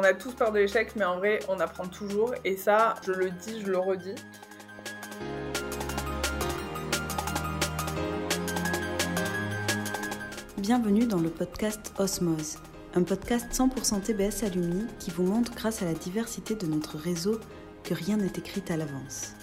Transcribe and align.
On 0.00 0.02
a 0.02 0.14
tous 0.14 0.32
peur 0.32 0.50
de 0.50 0.58
l'échec, 0.58 0.96
mais 0.96 1.04
en 1.04 1.18
vrai, 1.18 1.40
on 1.50 1.60
apprend 1.60 1.86
toujours. 1.86 2.34
Et 2.42 2.56
ça, 2.56 2.94
je 3.04 3.12
le 3.12 3.30
dis, 3.30 3.60
je 3.60 3.70
le 3.70 3.76
redis. 3.76 4.14
Bienvenue 10.56 11.04
dans 11.04 11.18
le 11.18 11.28
podcast 11.28 11.92
Osmose, 11.98 12.56
un 12.94 13.02
podcast 13.02 13.48
100% 13.52 14.00
TBS 14.00 14.42
Alumni 14.42 14.86
qui 14.98 15.10
vous 15.10 15.24
montre 15.24 15.54
grâce 15.54 15.82
à 15.82 15.84
la 15.84 15.92
diversité 15.92 16.54
de 16.54 16.64
notre 16.64 16.96
réseau 16.96 17.38
que 17.84 17.92
rien 17.92 18.16
n'est 18.16 18.32
écrit 18.38 18.64
à 18.70 18.78
l'avance. 18.78 19.34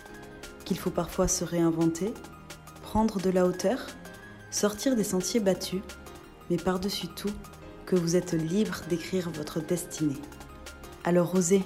Qu'il 0.66 0.80
faut 0.80 0.89
parfois 0.89 1.27
se 1.27 1.44
réinventer, 1.44 2.16
prendre 2.81 3.21
de 3.21 3.30
la 3.30 3.45
hauteur, 3.45 3.85
sortir 4.49 4.95
des 4.95 5.03
sentiers 5.03 5.39
battus, 5.39 5.84
mais 6.49 6.58
par-dessus 6.58 7.09
tout, 7.09 7.34
que 7.85 7.95
vous 7.95 8.16
êtes 8.16 8.34
libre 8.34 8.81
d'écrire 8.89 9.30
votre 9.30 9.59
destinée. 9.59 10.20
Alors 11.07 11.34
osez. 11.35 11.61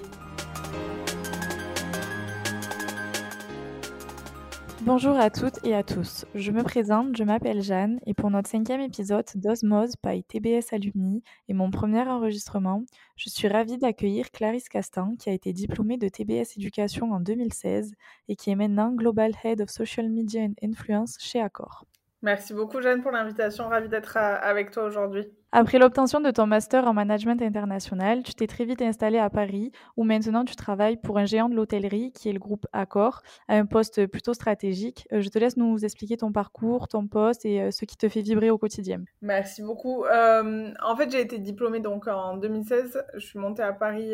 Bonjour 4.81 5.17
à 5.17 5.31
toutes 5.31 5.65
et 5.65 5.73
à 5.73 5.81
tous. 5.81 6.27
Je 6.35 6.51
me 6.51 6.61
présente, 6.61 7.17
je 7.17 7.23
m'appelle 7.23 7.63
Jeanne 7.63 7.99
et 8.05 8.13
pour 8.13 8.29
notre 8.29 8.47
cinquième 8.47 8.81
épisode 8.81 9.25
d'Osmose 9.33 9.95
by 10.05 10.23
TBS 10.25 10.73
Alumni 10.73 11.23
et 11.47 11.55
mon 11.55 11.71
premier 11.71 12.07
enregistrement, 12.07 12.83
je 13.15 13.31
suis 13.31 13.47
ravie 13.47 13.79
d'accueillir 13.79 14.29
Clarisse 14.29 14.69
Castan 14.69 15.15
qui 15.17 15.31
a 15.31 15.33
été 15.33 15.53
diplômée 15.53 15.97
de 15.97 16.07
TBS 16.07 16.55
Éducation 16.57 17.11
en 17.11 17.19
2016 17.19 17.93
et 18.27 18.35
qui 18.35 18.51
est 18.51 18.55
maintenant 18.55 18.91
Global 18.91 19.31
Head 19.43 19.61
of 19.61 19.71
Social 19.71 20.07
Media 20.11 20.43
and 20.43 20.53
Influence 20.61 21.17
chez 21.19 21.41
Accor. 21.41 21.85
Merci 22.21 22.53
beaucoup 22.53 22.81
Jeanne 22.81 23.01
pour 23.01 23.11
l'invitation, 23.11 23.67
ravie 23.67 23.89
d'être 23.89 24.17
avec 24.17 24.71
toi 24.71 24.83
aujourd'hui. 24.83 25.27
Après 25.53 25.79
l'obtention 25.79 26.21
de 26.21 26.31
ton 26.31 26.47
master 26.47 26.87
en 26.87 26.93
management 26.93 27.41
international, 27.41 28.23
tu 28.23 28.33
t'es 28.33 28.47
très 28.47 28.63
vite 28.63 28.81
installé 28.81 29.17
à 29.17 29.29
Paris, 29.29 29.73
où 29.97 30.05
maintenant 30.05 30.45
tu 30.45 30.55
travailles 30.55 30.95
pour 30.95 31.17
un 31.17 31.25
géant 31.25 31.49
de 31.49 31.55
l'hôtellerie 31.55 32.13
qui 32.13 32.29
est 32.29 32.33
le 32.33 32.39
groupe 32.39 32.65
Accor, 32.71 33.21
à 33.49 33.55
un 33.55 33.65
poste 33.65 34.07
plutôt 34.07 34.33
stratégique. 34.33 35.05
Euh, 35.11 35.19
je 35.19 35.27
te 35.27 35.37
laisse 35.37 35.57
nous 35.57 35.83
expliquer 35.83 36.15
ton 36.15 36.31
parcours, 36.31 36.87
ton 36.87 37.05
poste 37.05 37.45
et 37.45 37.63
euh, 37.63 37.71
ce 37.71 37.83
qui 37.83 37.97
te 37.97 38.07
fait 38.07 38.21
vibrer 38.21 38.49
au 38.49 38.57
quotidien. 38.57 39.03
Merci 39.21 39.61
beaucoup. 39.61 40.05
Euh, 40.05 40.71
en 40.81 40.95
fait, 40.95 41.11
j'ai 41.11 41.19
été 41.19 41.37
diplômée 41.37 41.81
donc 41.81 42.07
en 42.07 42.37
2016. 42.37 43.03
Je 43.15 43.19
suis 43.19 43.37
montée 43.37 43.63
à 43.63 43.73
Paris 43.73 44.13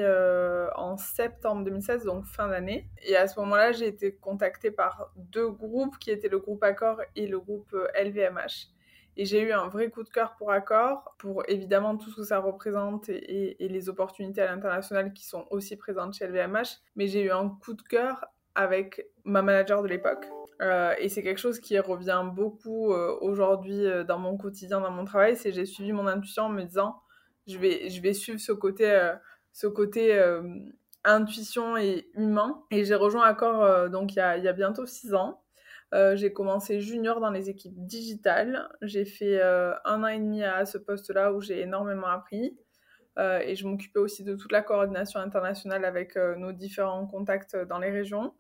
en 0.75 0.97
septembre 0.97 1.64
2016, 1.66 2.03
donc 2.05 2.25
fin 2.25 2.47
d'année. 2.47 2.89
Et 3.03 3.16
à 3.16 3.27
ce 3.27 3.39
moment-là, 3.42 3.73
j'ai 3.73 3.86
été 3.86 4.11
contactée 4.11 4.71
par 4.71 5.11
deux 5.16 5.49
groupes 5.49 5.99
qui 5.99 6.09
étaient 6.09 6.30
le 6.30 6.39
groupe 6.39 6.64
Accor 6.64 6.99
et 7.16 7.27
le 7.27 7.39
groupe 7.39 7.75
LVMH. 8.01 8.69
Et 9.19 9.25
j'ai 9.25 9.41
eu 9.41 9.51
un 9.51 9.67
vrai 9.67 9.89
coup 9.89 10.03
de 10.03 10.09
cœur 10.09 10.35
pour 10.35 10.51
Accor, 10.51 11.15
pour 11.17 11.43
évidemment 11.47 11.97
tout 11.97 12.11
ce 12.11 12.17
que 12.17 12.23
ça 12.23 12.37
représente 12.37 13.09
et, 13.09 13.57
les 13.59 13.89
opportunités 13.89 14.41
à 14.41 14.53
l'international 14.53 15.11
qui 15.11 15.25
sont 15.25 15.47
aussi 15.49 15.75
présentes 15.75 16.13
chez 16.13 16.27
LVMH. 16.27 16.81
Mais 16.95 17.07
j'ai 17.07 17.23
eu 17.23 17.31
un 17.31 17.49
coup 17.49 17.73
de 17.73 17.81
cœur 17.81 18.25
avec 18.53 19.07
ma 19.23 19.41
manager 19.41 19.81
de 19.81 19.87
l'époque. 19.87 20.27
Euh, 20.61 20.93
et 20.99 21.09
c'est 21.09 21.23
quelque 21.23 21.39
chose 21.39 21.59
qui 21.59 21.77
revient 21.79 22.23
beaucoup 22.31 22.91
euh, 22.91 23.15
aujourd'hui 23.21 23.85
euh, 23.85 24.03
dans 24.03 24.19
mon 24.19 24.37
quotidien, 24.37 24.81
dans 24.81 24.91
mon 24.91 25.05
travail. 25.05 25.35
C'est 25.35 25.51
j'ai 25.51 25.65
suivi 25.65 25.93
mon 25.93 26.05
intuition 26.05 26.43
en 26.43 26.49
me 26.49 26.63
disant 26.63 27.01
je 27.47 27.57
vais, 27.57 27.89
je 27.89 28.01
vais 28.01 28.13
suivre 28.13 28.39
ce 28.39 28.51
côté, 28.51 29.11
ce 29.53 29.67
côté 29.67 30.21
intuition 31.05 31.77
et 31.77 32.09
humain. 32.13 32.61
Et 32.71 32.83
j'ai 32.83 32.95
rejoint 32.95 33.23
Accor 33.23 33.89
donc 33.89 34.13
il 34.13 34.17
y 34.17 34.19
a, 34.19 34.37
il 34.37 34.43
y 34.43 34.47
a 34.47 34.53
bientôt 34.53 34.85
six 34.85 35.13
ans. 35.15 35.41
Euh, 35.93 36.17
j'ai 36.17 36.33
commencé 36.33 36.81
junior 36.81 37.19
dans 37.21 37.30
les 37.30 37.49
équipes 37.49 37.85
digitales. 37.85 38.69
J'ai 38.81 39.05
fait 39.05 39.39
euh, 39.41 39.73
un 39.85 40.03
an 40.03 40.07
et 40.07 40.19
demi 40.19 40.43
à 40.43 40.66
ce 40.66 40.77
poste-là 40.77 41.31
où 41.33 41.41
j'ai 41.41 41.61
énormément 41.61 42.07
appris. 42.07 42.57
Euh, 43.17 43.39
et 43.39 43.55
je 43.55 43.67
m'occupais 43.67 43.99
aussi 43.99 44.23
de 44.23 44.35
toute 44.35 44.52
la 44.52 44.61
coordination 44.61 45.19
internationale 45.19 45.85
avec 45.85 46.15
nos 46.15 46.52
différents 46.52 47.08
contacts 47.08 47.55
dans 47.55 47.80
les 47.80 47.89
régions. 47.89 48.33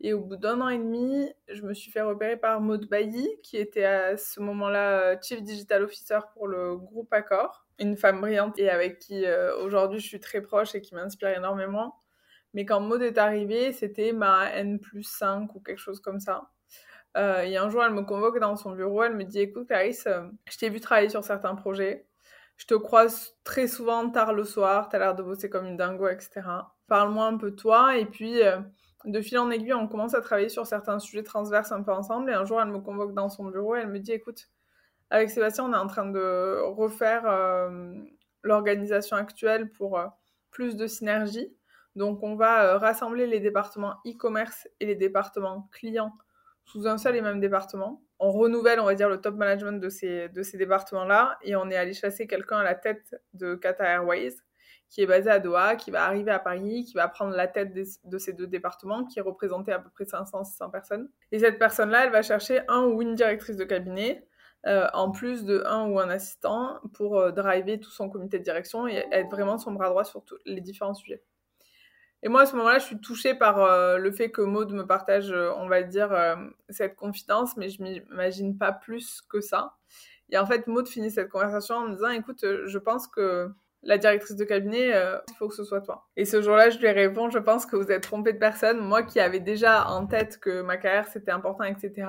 Et 0.00 0.12
au 0.12 0.20
bout 0.20 0.36
d'un 0.36 0.60
an 0.60 0.68
et 0.68 0.78
demi, 0.78 1.28
je 1.48 1.62
me 1.62 1.74
suis 1.74 1.90
fait 1.90 2.02
repérer 2.02 2.36
par 2.36 2.60
Maud 2.60 2.88
Bailly, 2.88 3.28
qui 3.42 3.56
était 3.56 3.84
à 3.84 4.16
ce 4.16 4.40
moment-là 4.40 5.20
Chief 5.20 5.42
Digital 5.42 5.82
Officer 5.82 6.20
pour 6.34 6.46
le 6.46 6.76
groupe 6.76 7.12
Accor. 7.12 7.66
Une 7.80 7.96
femme 7.96 8.20
brillante 8.20 8.58
et 8.58 8.70
avec 8.70 8.98
qui 8.98 9.24
aujourd'hui 9.60 10.00
je 10.00 10.06
suis 10.06 10.20
très 10.20 10.40
proche 10.40 10.74
et 10.74 10.80
qui 10.80 10.94
m'inspire 10.94 11.30
énormément. 11.30 11.96
Mais 12.54 12.64
quand 12.64 12.80
Maud 12.80 13.02
est 13.02 13.18
arrivée, 13.18 13.72
c'était 13.72 14.12
ma 14.12 14.50
N 14.52 14.80
plus 14.80 15.02
5 15.02 15.54
ou 15.54 15.60
quelque 15.60 15.78
chose 15.78 16.00
comme 16.00 16.20
ça. 16.20 16.48
Euh, 17.16 17.42
et 17.42 17.56
un 17.56 17.70
jour, 17.70 17.82
elle 17.82 17.92
me 17.92 18.02
convoque 18.02 18.38
dans 18.38 18.56
son 18.56 18.72
bureau, 18.72 19.02
elle 19.02 19.16
me 19.16 19.24
dit 19.24 19.40
Écoute, 19.40 19.66
Clarisse, 19.66 20.06
euh, 20.06 20.22
je 20.50 20.58
t'ai 20.58 20.68
vu 20.68 20.80
travailler 20.80 21.08
sur 21.08 21.24
certains 21.24 21.54
projets. 21.54 22.06
Je 22.56 22.66
te 22.66 22.74
croise 22.74 23.36
très 23.44 23.68
souvent 23.68 24.10
tard 24.10 24.32
le 24.32 24.44
soir, 24.44 24.88
t'as 24.88 24.98
l'air 24.98 25.14
de 25.14 25.22
bosser 25.22 25.48
comme 25.48 25.66
une 25.66 25.76
dingo, 25.76 26.08
etc. 26.08 26.42
Parle-moi 26.88 27.24
un 27.26 27.36
peu 27.36 27.50
de 27.52 27.56
toi. 27.56 27.96
Et 27.96 28.04
puis, 28.04 28.42
euh, 28.42 28.58
de 29.04 29.20
fil 29.20 29.38
en 29.38 29.50
aiguille, 29.50 29.74
on 29.74 29.88
commence 29.88 30.14
à 30.14 30.20
travailler 30.20 30.48
sur 30.48 30.66
certains 30.66 30.98
sujets 30.98 31.22
transverses 31.22 31.72
un 31.72 31.82
peu 31.82 31.92
ensemble. 31.92 32.30
Et 32.30 32.34
un 32.34 32.44
jour, 32.44 32.60
elle 32.60 32.68
me 32.68 32.80
convoque 32.80 33.14
dans 33.14 33.28
son 33.28 33.44
bureau 33.46 33.74
elle 33.74 33.88
me 33.88 33.98
dit 34.00 34.12
Écoute, 34.12 34.48
avec 35.10 35.30
Sébastien, 35.30 35.64
on 35.64 35.72
est 35.72 35.76
en 35.76 35.86
train 35.86 36.06
de 36.06 36.60
refaire 36.62 37.24
l'organisation 38.42 39.16
actuelle 39.16 39.70
pour 39.70 39.98
plus 40.50 40.76
de 40.76 40.86
synergie. 40.86 41.54
Donc, 41.96 42.22
on 42.22 42.36
va 42.36 42.76
rassembler 42.76 43.26
les 43.26 43.40
départements 43.40 43.94
e-commerce 44.06 44.68
et 44.80 44.86
les 44.86 44.96
départements 44.96 45.68
clients 45.72 46.12
sous 46.68 46.86
un 46.86 46.98
seul 46.98 47.16
et 47.16 47.22
même 47.22 47.40
département. 47.40 48.02
On 48.18 48.30
renouvelle, 48.30 48.78
on 48.80 48.84
va 48.84 48.94
dire, 48.94 49.08
le 49.08 49.20
top 49.20 49.36
management 49.36 49.80
de 49.80 49.88
ces, 49.88 50.28
de 50.28 50.42
ces 50.42 50.58
départements-là 50.58 51.38
et 51.42 51.56
on 51.56 51.70
est 51.70 51.76
allé 51.76 51.94
chasser 51.94 52.26
quelqu'un 52.26 52.58
à 52.58 52.64
la 52.64 52.74
tête 52.74 53.16
de 53.32 53.54
Qatar 53.54 53.86
Airways 53.86 54.34
qui 54.88 55.02
est 55.02 55.06
basé 55.06 55.30
à 55.30 55.38
Doha, 55.38 55.76
qui 55.76 55.90
va 55.90 56.04
arriver 56.04 56.30
à 56.30 56.38
Paris, 56.38 56.84
qui 56.84 56.94
va 56.94 57.08
prendre 57.08 57.34
la 57.36 57.46
tête 57.46 57.72
de 57.72 58.18
ces 58.18 58.32
deux 58.32 58.46
départements, 58.46 59.04
qui 59.04 59.18
est 59.18 59.22
représenté 59.22 59.70
à 59.70 59.78
peu 59.78 59.90
près 59.90 60.04
500-600 60.04 60.70
personnes. 60.70 61.10
Et 61.30 61.38
cette 61.38 61.58
personne-là, 61.58 62.06
elle 62.06 62.12
va 62.12 62.22
chercher 62.22 62.60
un 62.68 62.84
ou 62.84 63.02
une 63.02 63.14
directrice 63.14 63.56
de 63.56 63.64
cabinet, 63.64 64.26
euh, 64.66 64.86
en 64.94 65.10
plus 65.10 65.44
de 65.44 65.62
un 65.66 65.88
ou 65.88 66.00
un 66.00 66.08
assistant, 66.08 66.80
pour 66.94 67.18
euh, 67.18 67.32
driver 67.32 67.78
tout 67.78 67.90
son 67.90 68.08
comité 68.08 68.38
de 68.38 68.44
direction 68.44 68.88
et 68.88 69.04
être 69.12 69.30
vraiment 69.30 69.58
son 69.58 69.72
bras 69.72 69.90
droit 69.90 70.04
sur 70.04 70.24
tous 70.24 70.38
les 70.46 70.62
différents 70.62 70.94
sujets. 70.94 71.22
Et 72.22 72.28
moi, 72.28 72.42
à 72.42 72.46
ce 72.46 72.56
moment-là, 72.56 72.78
je 72.78 72.84
suis 72.84 73.00
touchée 73.00 73.34
par 73.34 73.60
euh, 73.60 73.96
le 73.98 74.10
fait 74.10 74.30
que 74.30 74.42
Maud 74.42 74.72
me 74.72 74.84
partage, 74.84 75.30
euh, 75.30 75.52
on 75.56 75.68
va 75.68 75.82
dire, 75.82 76.12
euh, 76.12 76.34
cette 76.68 76.96
confidence, 76.96 77.56
mais 77.56 77.68
je 77.68 77.80
m'imagine 77.82 78.58
pas 78.58 78.72
plus 78.72 79.22
que 79.22 79.40
ça. 79.40 79.74
Et 80.30 80.38
en 80.38 80.44
fait, 80.44 80.66
Maud 80.66 80.88
finit 80.88 81.10
cette 81.10 81.28
conversation 81.28 81.76
en 81.76 81.88
me 81.88 81.94
disant, 81.94 82.10
écoute, 82.10 82.44
je 82.66 82.78
pense 82.78 83.06
que 83.06 83.50
la 83.82 83.98
directrice 83.98 84.36
de 84.36 84.44
cabinet, 84.44 84.88
il 84.88 85.34
faut 85.38 85.48
que 85.48 85.54
ce 85.54 85.64
soit 85.64 85.80
toi. 85.80 86.08
Et 86.16 86.24
ce 86.26 86.42
jour-là, 86.42 86.68
je 86.68 86.78
lui 86.78 86.90
réponds, 86.90 87.30
je 87.30 87.38
pense 87.38 87.64
que 87.64 87.76
vous 87.76 87.90
êtes 87.90 88.02
trompée 88.02 88.32
de 88.34 88.38
personne. 88.38 88.80
Moi 88.80 89.04
qui 89.04 89.20
avais 89.20 89.40
déjà 89.40 89.86
en 89.86 90.06
tête 90.06 90.38
que 90.38 90.60
ma 90.60 90.76
carrière, 90.76 91.06
c'était 91.06 91.30
important, 91.30 91.64
etc. 91.64 92.08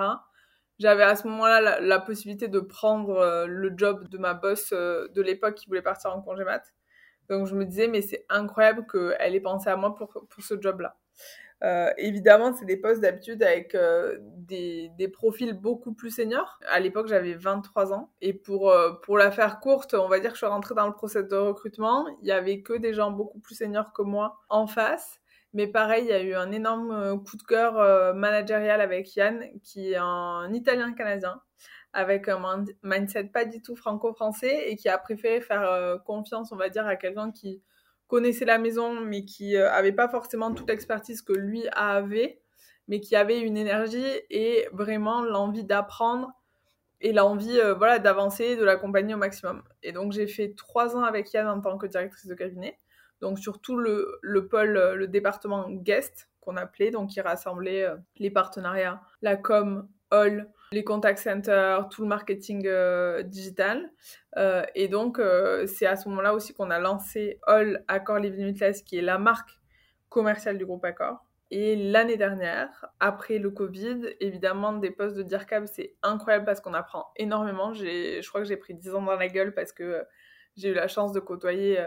J'avais 0.80 1.04
à 1.04 1.16
ce 1.16 1.28
moment-là 1.28 1.62
la, 1.62 1.80
la, 1.80 2.00
possibilité 2.00 2.48
de 2.50 2.60
prendre 2.60 3.46
le 3.48 3.72
job 3.78 4.10
de 4.10 4.18
ma 4.18 4.34
boss 4.34 4.72
de 4.72 5.22
l'époque 5.22 5.56
qui 5.56 5.68
voulait 5.68 5.82
partir 5.82 6.14
en 6.14 6.22
congé 6.22 6.44
mat. 6.44 6.64
Donc 7.30 7.48
je 7.48 7.56
me 7.56 7.66
disais, 7.66 7.88
mais 7.88 8.02
c'est 8.02 8.26
incroyable 8.30 8.86
qu'elle 8.92 9.36
ait 9.36 9.40
pensé 9.40 9.70
à 9.70 9.76
moi 9.76 9.96
pour, 9.96 10.26
pour 10.28 10.44
ce 10.44 10.60
job-là. 10.60 10.98
Euh, 11.64 11.92
évidemment, 11.98 12.54
c'est 12.54 12.66
des 12.66 12.78
postes 12.78 13.02
d'habitude 13.02 13.44
avec 13.44 13.76
euh, 13.76 14.18
des, 14.22 14.92
des, 14.98 15.08
profils 15.10 15.54
beaucoup 15.54 15.94
plus 15.94 16.10
seniors. 16.10 16.58
À 16.70 16.80
l'époque, 16.80 17.08
j'avais 17.08 17.34
23 17.34 17.94
ans. 17.94 18.12
Et 18.22 18.34
pour, 18.34 18.70
euh, 18.70 18.94
pour 19.04 19.18
la 19.18 19.30
faire 19.30 19.60
courte, 19.60 19.94
on 19.94 20.08
va 20.08 20.20
dire 20.20 20.30
que 20.30 20.36
je 20.36 20.46
suis 20.46 20.48
rentrée 20.48 20.76
dans 20.76 20.88
le 20.88 20.94
process 20.94 21.28
de 21.28 21.36
recrutement. 21.36 22.06
Il 22.22 22.28
y 22.28 22.32
avait 22.32 22.62
que 22.62 22.74
des 22.74 22.94
gens 22.94 23.12
beaucoup 23.12 23.40
plus 23.40 23.56
seniors 23.56 23.92
que 23.92 24.04
moi 24.04 24.40
en 24.50 24.68
face. 24.68 25.20
Mais 25.54 25.68
pareil, 25.68 26.06
il 26.06 26.10
y 26.10 26.14
a 26.14 26.22
eu 26.22 26.34
un 26.36 26.52
énorme 26.52 27.24
coup 27.24 27.36
de 27.36 27.42
cœur 27.44 28.14
managérial 28.14 28.82
avec 28.82 29.16
Yann, 29.16 29.44
qui 29.64 29.94
est 29.94 29.98
un 29.98 30.54
Italien 30.54 30.94
canadien, 30.94 31.42
avec 31.94 32.28
un 32.28 32.66
mindset 32.84 33.26
pas 33.26 33.46
du 33.46 33.62
tout 33.62 33.76
franco-français 33.76 34.70
et 34.70 34.76
qui 34.76 34.90
a 34.90 34.98
préféré 34.98 35.42
faire 35.42 35.64
euh, 35.64 35.98
confiance, 35.98 36.52
on 36.52 36.56
va 36.56 36.70
dire, 36.70 36.86
à 36.86 36.96
quelqu'un 36.96 37.32
qui 37.32 37.62
connaissait 38.08 38.46
la 38.46 38.58
maison 38.58 39.00
mais 39.02 39.26
qui 39.26 39.56
euh, 39.56 39.72
avait 39.72 39.92
pas 39.92 40.08
forcément 40.08 40.54
toute 40.54 40.70
l'expertise 40.70 41.22
que 41.22 41.34
lui 41.34 41.64
avait, 41.72 42.42
mais 42.88 43.00
qui 43.00 43.16
avait 43.16 43.40
une 43.40 43.58
énergie 43.58 44.06
et 44.30 44.68
vraiment 44.72 45.24
l'envie 45.24 45.64
d'apprendre 45.64 46.32
et 47.02 47.14
l'envie 47.14 47.60
euh, 47.60 47.74
voilà 47.74 47.98
d'avancer, 47.98 48.56
de 48.56 48.64
l'accompagner 48.64 49.16
au 49.16 49.18
maximum. 49.18 49.64
Et 49.82 49.92
donc 49.92 50.12
j'ai 50.12 50.28
fait 50.28 50.54
trois 50.56 50.96
ans 50.96 51.04
avec 51.04 51.32
Yann 51.34 51.48
en 51.48 51.62
tant 51.62 51.78
que 51.78 51.88
directrice 51.88 52.28
de 52.28 52.36
cabinet, 52.36 52.78
donc 53.22 53.40
sur 53.40 53.62
tout 53.62 53.78
le, 53.78 54.20
le 54.22 54.48
pôle, 54.48 54.94
le 54.96 55.08
département 55.08 55.70
guest 55.70 56.30
qu'on 56.40 56.56
appelait, 56.56 56.92
donc 56.92 57.10
qui 57.10 57.22
rassemblait 57.22 57.88
les 58.18 58.30
partenariats, 58.30 59.02
la 59.22 59.36
com, 59.38 59.88
all, 60.12 60.50
les 60.72 60.84
contact 60.84 61.20
centers, 61.20 61.90
tout 61.90 62.04
le 62.04 62.08
marketing 62.08 62.64
euh, 62.68 63.24
digital. 63.24 63.90
Euh, 64.38 64.64
et 64.76 64.88
donc, 64.88 65.20
euh, 65.20 65.66
c'est 65.66 65.86
à 65.86 65.96
ce 65.96 66.08
moment-là 66.10 66.34
aussi 66.34 66.54
qu'on 66.54 66.70
a 66.70 66.80
lancé 66.80 67.40
All 67.48 67.84
Accor 67.88 68.20
Live 68.20 68.36
Limitless, 68.36 68.84
qui 68.84 68.98
est 68.98 69.02
la 69.02 69.18
marque 69.18 69.60
commerciale 70.10 70.58
du 70.58 70.66
groupe 70.66 70.86
Accor. 70.86 71.26
Et 71.52 71.76
l'année 71.76 72.18
dernière, 72.18 72.86
après 73.00 73.40
le 73.40 73.50
Covid, 73.50 74.02
évidemment, 74.20 74.74
des 74.74 74.92
postes 74.92 75.16
de 75.16 75.24
DIRCAB, 75.24 75.66
c'est 75.66 75.96
incroyable 76.04 76.46
parce 76.46 76.62
qu'on 76.62 76.76
apprend 76.76 77.08
énormément. 77.16 77.74
Je 77.74 78.28
crois 78.30 78.42
que 78.42 78.48
j'ai 78.48 78.58
pris 78.58 78.76
10 78.76 78.94
ans 78.94 79.02
dans 79.02 79.16
la 79.16 79.28
gueule 79.28 79.56
parce 79.56 79.72
que 79.72 80.06
j'ai 80.56 80.70
eu 80.70 80.74
la 80.76 80.88
chance 80.88 81.12
de 81.12 81.20
côtoyer 81.20 81.84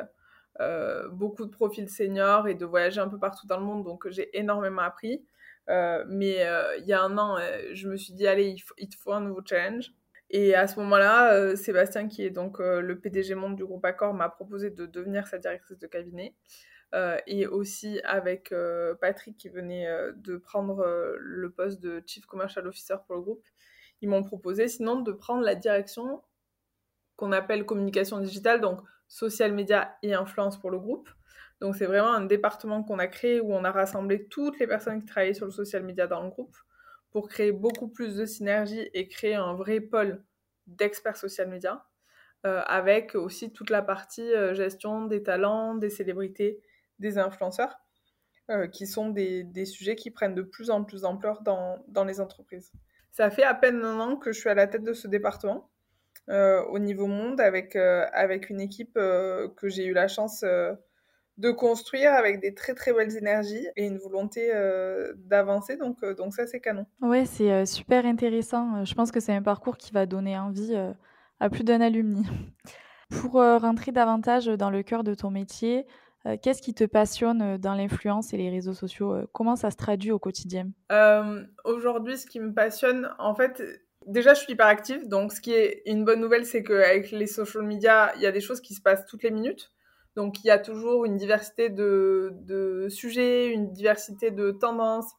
beaucoup 1.13 1.45
de 1.45 1.51
profils 1.51 1.89
seniors 1.89 2.49
et 2.49 2.55
de 2.55 2.65
voyager 2.65 3.01
un 3.01 3.09
peu 3.09 3.21
partout 3.21 3.47
dans 3.47 3.61
le 3.61 3.65
monde. 3.65 3.85
Donc, 3.85 4.09
j'ai 4.11 4.37
énormément 4.37 4.83
appris. 4.83 5.25
Mais 5.69 6.47
il 6.79 6.85
y 6.87 6.93
a 6.93 7.03
un 7.03 7.19
an, 7.19 7.39
je 7.73 7.89
me 7.89 7.97
suis 7.97 8.13
dit, 8.15 8.27
allez, 8.27 8.57
il, 8.79 8.89
te 8.89 8.97
faut 8.97 9.13
un 9.13 9.21
nouveau 9.21 9.41
challenge. 9.45 9.93
Et 10.31 10.55
à 10.55 10.67
ce 10.67 10.81
moment-là, 10.81 11.57
Sébastien, 11.57 12.09
qui 12.09 12.25
est 12.25 12.31
donc 12.31 12.59
le 12.59 12.99
PDG 12.99 13.35
monde 13.35 13.57
du 13.57 13.65
groupe 13.65 13.85
Accor, 13.85 14.15
m'a 14.15 14.29
proposé 14.29 14.71
de 14.71 14.87
devenir 14.87 15.27
sa 15.27 15.39
directrice 15.39 15.79
de 15.79 15.87
cabinet. 15.87 16.35
Euh, 16.95 17.17
et 17.27 17.47
aussi 17.47 18.01
avec 18.05 18.53
euh, 18.53 18.95
Patrick 18.95 19.39
qui 19.39 19.49
venait 19.49 19.87
euh, 19.87 20.13
de 20.15 20.37
prendre 20.37 20.85
le 21.19 21.51
poste 21.51 21.81
de 21.81 22.03
Chief 22.07 22.27
Commercial 22.27 22.67
Officer 22.67 22.97
pour 23.07 23.17
le 23.17 23.23
groupe. 23.23 23.45
Ils 24.03 24.11
m'ont 24.11 24.23
proposé 24.23 24.69
sinon 24.69 25.01
de 25.01 25.13
prendre 25.13 25.43
la 25.43 25.55
direction 25.55 26.23
qu'on 27.17 27.33
appelle 27.33 27.65
communication 27.65 28.19
digitale, 28.19 28.61
donc 28.61 28.81
social 29.09 29.53
media 29.53 29.97
et 30.03 30.13
influence 30.13 30.61
pour 30.61 30.71
le 30.71 30.79
groupe. 30.79 31.09
Donc 31.63 31.77
c'est 31.77 31.87
vraiment 31.87 32.13
un 32.13 32.27
département 32.27 32.83
qu'on 32.83 32.99
a 32.99 33.07
créé 33.07 33.41
où 33.41 33.55
on 33.55 33.65
a 33.65 33.71
rassemblé 33.71 34.27
toutes 34.27 34.59
les 34.59 34.67
personnes 34.67 35.01
qui 35.01 35.07
travaillaient 35.07 35.33
sur 35.33 35.47
le 35.47 35.53
social 35.53 35.83
media 35.83 36.07
dans 36.07 36.23
le 36.23 36.29
groupe 36.29 36.55
pour 37.11 37.29
créer 37.29 37.53
beaucoup 37.53 37.89
plus 37.89 38.17
de 38.17 38.27
synergie 38.27 38.91
et 38.93 39.09
créer 39.09 39.37
un 39.37 39.55
vrai 39.55 39.81
pôle 39.81 40.23
d'experts 40.67 41.17
social 41.17 41.49
media, 41.49 41.85
avec 42.43 43.15
aussi 43.15 43.53
toute 43.53 43.71
la 43.71 43.83
partie 43.83 44.29
gestion 44.55 45.07
des 45.07 45.23
talents, 45.23 45.75
des 45.75 45.91
célébrités, 45.91 46.61
des 46.99 47.19
influenceurs, 47.19 47.83
euh, 48.51 48.67
qui 48.67 48.89
sont 48.89 49.11
des, 49.11 49.45
des, 49.45 49.65
sujets 49.65 49.95
qui 49.95 50.11
prennent 50.11 50.35
de 50.35 50.43
plus 50.43 50.71
en 50.71 50.83
plus 50.83 51.03
d'ampleur 51.03 51.43
dans, 51.43 51.85
dans, 51.87 52.05
les 52.05 52.21
entreprises. 52.21 52.73
Ça 53.13 53.31
fait 53.31 53.45
à 53.45 53.55
peine 53.55 53.85
un 53.85 54.01
an 54.01 54.17
que 54.17 54.33
je 54.33 54.41
suis 54.41 54.49
à 54.49 54.55
la 54.55 54.67
tête 54.67 54.83
de 54.83 54.93
ce 54.93 55.07
département 55.07 55.71
euh, 56.29 56.61
au 56.65 56.81
niveau 56.81 57.07
monde 57.07 57.41
avec, 57.41 57.77
euh, 57.77 58.05
avec 58.13 58.51
une 58.51 58.61
équipe 58.61 58.95
que 58.95 59.69
j'ai 59.69 59.85
eu 59.85 59.93
la 59.93 60.09
chance 60.09 60.45
de 61.39 61.51
construire 61.51 62.13
avec 62.13 62.41
des 62.41 62.55
très 62.55 62.75
très 62.75 62.93
belles 62.93 63.17
énergies 63.17 63.67
et 63.77 63.87
une 63.87 63.99
volonté 63.99 64.53
d'avancer. 65.17 65.77
Donc, 65.77 66.05
donc 66.17 66.35
ça, 66.35 66.47
c'est 66.47 66.61
canon. 66.61 66.87
Ouais, 67.01 67.25
c'est 67.25 67.65
super 67.67 68.05
intéressant. 68.05 68.85
Je 68.85 68.95
pense 68.95 69.11
que 69.11 69.19
c'est 69.19 69.33
un 69.33 69.43
parcours 69.43 69.77
qui 69.77 69.93
va 69.93 70.07
donner 70.07 70.39
envie 70.39 70.77
à 71.41 71.51
plus 71.51 71.65
d'un 71.65 71.81
alumni. 71.81 72.25
Pour 73.21 73.33
rentrer 73.33 73.93
davantage 73.93 74.47
dans 74.47 74.71
le 74.71 74.83
cœur 74.83 75.05
de 75.05 75.15
ton 75.15 75.31
métier, 75.31 75.87
euh, 76.27 76.37
qu'est-ce 76.41 76.63
qui 76.63 76.75
te 76.75 76.85
passionne 76.85 77.43
euh, 77.43 77.59
dans 77.59 77.75
l'influence 77.75 78.33
et 78.33 78.37
les 78.37 78.51
réseaux 78.51 78.75
sociaux 78.75 79.13
euh, 79.13 79.27
Comment 79.33 79.57
ça 79.57 79.71
se 79.71 79.77
traduit 79.77 80.13
au 80.13 80.19
quotidien? 80.19 80.71
Aujourd'hui, 81.65 82.17
ce 82.17 82.27
qui 82.27 82.39
me 82.39 82.53
passionne, 82.53 83.11
en 83.19 83.35
fait, 83.35 83.63
déjà, 84.07 84.35
je 84.35 84.41
suis 84.41 84.53
hyper 84.53 84.67
active. 84.67 85.09
Donc, 85.09 85.33
ce 85.33 85.41
qui 85.41 85.53
est 85.53 85.83
une 85.87 86.05
bonne 86.05 86.21
nouvelle, 86.21 86.47
c'est 86.47 86.63
qu'avec 86.63 87.11
les 87.11 87.27
social 87.27 87.65
media, 87.65 88.13
il 88.17 88.23
y 88.23 88.27
a 88.27 88.33
des 88.33 88.41
choses 88.41 88.61
qui 88.61 88.75
se 88.75 88.81
passent 88.81 89.07
toutes 89.07 89.23
les 89.23 89.31
minutes. 89.31 89.73
Donc, 90.17 90.45
il 90.45 90.49
y 90.49 90.51
a 90.51 90.59
toujours 90.59 91.05
une 91.05 91.17
diversité 91.17 91.69
de, 91.71 92.31
de 92.43 92.89
sujets, 92.89 93.49
une 93.49 93.73
diversité 93.73 94.31
de 94.31 94.51
tendances, 94.51 95.11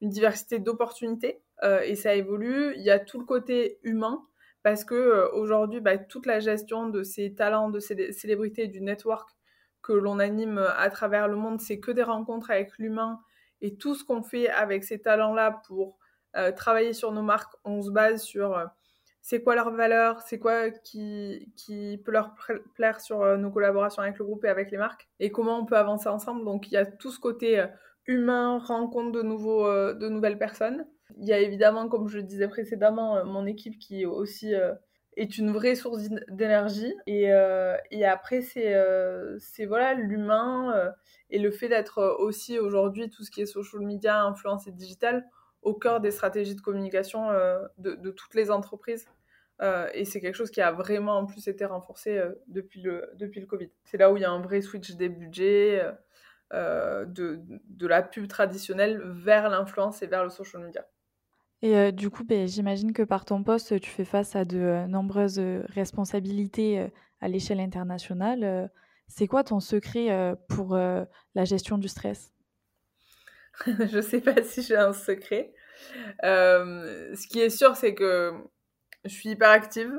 une 0.00 0.10
diversité 0.10 0.58
d'opportunités. 0.58 1.42
et 1.84 1.94
ça 1.94 2.14
évolue. 2.14 2.74
Il 2.76 2.82
y 2.82 2.90
a 2.90 2.98
tout 2.98 3.18
le 3.18 3.24
côté 3.24 3.78
humain 3.82 4.26
parce 4.62 4.84
que 4.84 5.30
aujourd'hui, 5.32 5.80
bah, 5.80 5.96
toute 5.98 6.26
la 6.26 6.40
gestion 6.40 6.88
de 6.88 7.02
ces 7.02 7.34
talents, 7.34 7.70
de 7.70 7.80
ces 7.80 8.12
célébrités, 8.12 8.66
du 8.66 8.80
network, 8.80 9.28
que 9.82 9.92
l'on 9.92 10.18
anime 10.18 10.58
à 10.76 10.88
travers 10.90 11.28
le 11.28 11.36
monde, 11.36 11.60
c'est 11.60 11.80
que 11.80 11.90
des 11.90 12.04
rencontres 12.04 12.50
avec 12.50 12.78
l'humain 12.78 13.20
et 13.60 13.76
tout 13.76 13.94
ce 13.94 14.04
qu'on 14.04 14.22
fait 14.22 14.48
avec 14.48 14.84
ces 14.84 15.00
talents-là 15.00 15.62
pour 15.66 15.98
euh, 16.36 16.52
travailler 16.52 16.92
sur 16.92 17.12
nos 17.12 17.22
marques, 17.22 17.54
on 17.64 17.82
se 17.82 17.90
base 17.90 18.22
sur 18.22 18.56
euh, 18.56 18.64
c'est 19.22 19.42
quoi 19.42 19.54
leur 19.54 19.70
valeur, 19.70 20.20
c'est 20.20 20.38
quoi 20.38 20.70
qui, 20.70 21.50
qui 21.56 22.00
peut 22.04 22.12
leur 22.12 22.34
plaire 22.74 23.00
sur 23.00 23.22
euh, 23.22 23.36
nos 23.36 23.50
collaborations 23.50 24.02
avec 24.02 24.18
le 24.18 24.24
groupe 24.24 24.44
et 24.44 24.48
avec 24.48 24.70
les 24.70 24.78
marques? 24.78 25.08
Et 25.20 25.30
comment 25.30 25.58
on 25.58 25.64
peut 25.64 25.78
avancer 25.78 26.08
ensemble? 26.08 26.44
Donc 26.44 26.70
il 26.70 26.74
y 26.74 26.76
a 26.76 26.84
tout 26.84 27.10
ce 27.10 27.18
côté 27.18 27.64
humain, 28.06 28.58
rencontre 28.58 29.12
de, 29.12 29.22
nouveaux, 29.22 29.66
de 29.94 30.08
nouvelles 30.08 30.38
personnes. 30.38 30.86
Il 31.18 31.26
y 31.26 31.32
a 31.32 31.38
évidemment, 31.38 31.88
comme 31.88 32.08
je 32.08 32.18
le 32.18 32.24
disais 32.24 32.48
précédemment, 32.48 33.24
mon 33.24 33.46
équipe 33.46 33.78
qui 33.78 34.04
aussi 34.06 34.54
est 35.16 35.38
une 35.38 35.52
vraie 35.52 35.74
source 35.74 36.08
d'énergie. 36.28 36.94
Et, 37.06 37.32
euh, 37.32 37.76
et, 37.90 38.04
après, 38.04 38.42
c'est 38.42 38.74
euh, 38.74 39.38
voilà 39.66 39.94
l'humain 39.94 40.72
euh, 40.74 40.90
et 41.30 41.38
le 41.38 41.50
fait 41.50 41.68
d'être 41.68 42.16
aussi 42.18 42.58
aujourd'hui 42.58 43.10
tout 43.10 43.24
ce 43.24 43.30
qui 43.30 43.42
est 43.42 43.46
social 43.46 43.82
media, 43.82 44.22
influence 44.22 44.66
et 44.66 44.72
digital 44.72 45.24
au 45.62 45.74
cœur 45.74 46.00
des 46.00 46.10
stratégies 46.10 46.54
de 46.54 46.60
communication 46.60 47.28
de, 47.78 47.94
de, 47.94 48.10
toutes 48.10 48.34
les 48.34 48.50
entreprises. 48.50 49.06
et 49.94 50.04
c'est 50.04 50.20
quelque 50.20 50.34
chose 50.34 50.50
qui 50.50 50.60
a 50.60 50.72
vraiment 50.72 51.18
en 51.18 51.26
plus 51.26 51.48
été 51.48 51.64
renforcé 51.64 52.20
depuis, 52.48 52.82
le, 52.82 53.10
depuis 53.14 53.40
le 53.40 53.46
Covid. 53.46 53.70
C'est 53.84 53.96
là 53.96 54.12
où 54.12 54.16
il 54.16 54.22
y 54.22 54.24
a 54.24 54.30
un 54.30 54.40
vrai 54.40 54.60
switch 54.60 54.92
des 54.92 55.08
budgets. 55.08 55.82
de, 56.52 57.40
de 57.46 57.86
la 57.86 58.02
pub 58.02 58.28
traditionnelle 58.28 59.00
vers 59.04 59.48
l'influence 59.48 60.02
et 60.02 60.06
vers 60.06 60.24
le 60.24 60.30
social 60.30 60.62
media. 60.62 60.84
Et 61.62 61.92
du 61.92 62.10
coup, 62.10 62.24
ben, 62.24 62.48
j'imagine 62.48 62.92
que 62.92 63.04
par 63.04 63.24
ton 63.24 63.44
poste, 63.44 63.80
tu 63.80 63.88
fais 63.88 64.04
face 64.04 64.34
à 64.34 64.44
de 64.44 64.84
nombreuses 64.88 65.40
responsabilités 65.68 66.90
à 67.20 67.28
l'échelle 67.28 67.60
internationale. 67.60 68.70
C'est 69.06 69.28
quoi 69.28 69.44
ton 69.44 69.60
secret 69.60 70.36
pour 70.48 70.76
la 70.76 71.44
gestion 71.44 71.78
du 71.78 71.86
stress? 71.86 72.32
Je 73.66 74.00
sais 74.00 74.20
pas 74.20 74.42
si 74.42 74.62
j'ai 74.62 74.76
un 74.76 74.92
secret. 74.92 75.52
ce 76.22 77.26
qui 77.28 77.40
est 77.40 77.50
sûr, 77.50 77.76
c'est 77.76 77.94
que 77.94 78.32
je 79.04 79.10
suis 79.10 79.30
hyper 79.30 79.50
active. 79.50 79.92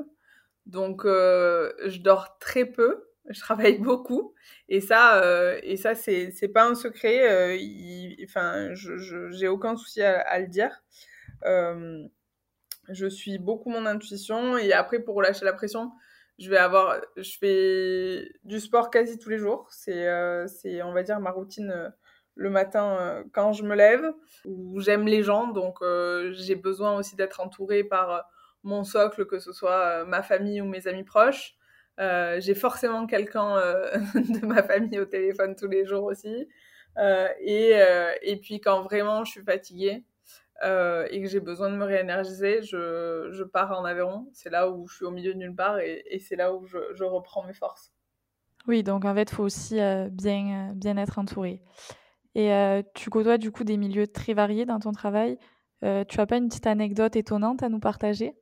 Donc, 0.66 1.04
je 1.06 2.00
dors 2.00 2.38
très 2.40 2.66
peu. 2.66 3.06
Je 3.30 3.40
travaille 3.40 3.78
beaucoup. 3.80 4.34
Et 4.70 4.82
ça, 4.82 5.22
et 5.64 5.78
ça 5.78 5.96
c'est, 5.96 6.52
pas 6.54 6.66
un 6.66 6.76
secret. 6.76 7.58
enfin, 8.24 8.74
je, 8.74 9.30
j'ai 9.32 9.48
aucun 9.48 9.76
souci 9.76 10.02
à 10.02 10.40
le 10.40 10.48
dire. 10.48 10.84
Euh, 11.46 12.08
je 12.90 13.08
suis 13.08 13.38
beaucoup 13.38 13.70
mon 13.70 13.86
intuition 13.86 14.58
et 14.58 14.74
après 14.74 15.00
pour 15.00 15.16
relâcher 15.16 15.46
la 15.46 15.54
pression, 15.54 15.92
je 16.40 16.50
vais 16.50 16.58
avoir, 16.58 17.00
je 17.16 17.38
fais 17.38 18.30
du 18.44 18.60
sport 18.60 18.90
quasi 18.90 19.18
tous 19.18 19.30
les 19.30 19.38
jours. 19.38 19.68
C'est, 19.72 20.08
euh, 20.08 20.48
on 20.84 20.94
va 20.94 21.04
dire 21.04 21.20
ma 21.20 21.32
routine 21.32 21.72
euh, 21.72 21.90
le 22.36 22.50
matin 22.50 23.24
quand 23.32 23.54
je 23.54 23.64
me 23.64 23.76
lève. 23.76 24.14
Où 24.46 24.80
j'aime 24.80 25.08
les 25.08 25.24
gens, 25.24 25.48
donc 25.48 25.80
j'ai 26.32 26.56
besoin 26.56 26.98
aussi 26.98 27.16
d'être 27.16 27.40
entourée 27.40 27.84
par 27.84 28.26
mon 28.64 28.84
socle, 28.84 29.26
que 29.26 29.40
ce 29.40 29.52
soit 29.52 30.06
ma 30.06 30.22
famille 30.24 30.62
ou 30.62 30.66
mes 30.66 30.88
amis 30.88 31.04
proches. 31.04 31.56
j'ai 31.98 32.56
forcément 32.56 33.08
quelqu'un 33.08 33.56
de 34.16 34.46
ma 34.46 34.64
famille 34.64 35.00
au 35.00 35.06
téléphone 35.06 35.56
tous 35.56 35.68
les 35.68 35.86
jours 35.86 36.04
aussi. 36.06 36.48
et, 37.40 37.80
et 38.22 38.38
puis 38.38 38.62
quand 38.62 38.82
vraiment 38.84 39.24
je 39.24 39.32
suis 39.32 39.44
fatiguée, 39.44 40.04
euh, 40.64 41.08
et 41.10 41.22
que 41.22 41.28
j'ai 41.28 41.40
besoin 41.40 41.70
de 41.70 41.76
me 41.76 41.84
réénergiser, 41.84 42.62
je, 42.62 43.30
je 43.32 43.44
pars 43.44 43.78
en 43.78 43.84
Aveyron. 43.84 44.30
C'est 44.34 44.50
là 44.50 44.70
où 44.70 44.88
je 44.88 44.96
suis 44.96 45.06
au 45.06 45.12
milieu 45.12 45.34
de 45.34 45.40
nulle 45.40 45.56
part 45.56 45.80
et, 45.80 46.20
c'est 46.20 46.36
là 46.36 46.54
où 46.54 46.66
je, 46.66 46.78
je, 46.94 47.04
reprends 47.04 47.44
mes 47.44 47.54
forces. 47.54 47.92
Oui, 48.68 48.82
donc 48.82 49.04
en 49.04 49.14
fait, 49.14 49.30
il 49.30 49.36
faut 49.36 49.44
aussi 49.44 49.82
euh, 49.82 50.08
bien, 50.10 50.70
euh, 50.70 50.74
bien 50.74 50.96
être 50.98 51.20
entouré. 51.20 51.62
Et 52.36 52.52
tu 52.96 53.10
côtoies 53.10 53.38
du 53.38 53.52
coup 53.52 53.64
des 53.64 53.78
milieux 53.78 54.08
très 54.08 54.34
variés 54.34 54.66
dans 54.66 54.80
ton 54.80 54.92
travail. 54.92 55.38
tu 55.82 56.20
as 56.20 56.26
pas 56.26 56.38
une 56.38 56.48
petite 56.48 56.68
anecdote 56.68 57.16
étonnante 57.16 57.62
à 57.62 57.70
nous 57.70 57.80
partager? 57.80 58.34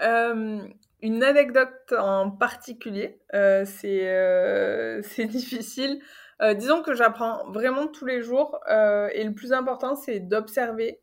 Une 0.00 1.22
anecdote 1.22 1.94
en 1.98 2.30
particulier, 2.30 3.18
c'est 3.32 5.26
difficile. 5.26 6.00
Euh, 6.42 6.54
disons 6.54 6.82
que 6.82 6.94
j'apprends 6.94 7.50
vraiment 7.50 7.86
tous 7.86 8.04
les 8.04 8.22
jours 8.22 8.60
euh, 8.70 9.08
et 9.12 9.24
le 9.24 9.32
plus 9.32 9.52
important, 9.52 9.96
c'est 9.96 10.20
d'observer, 10.20 11.00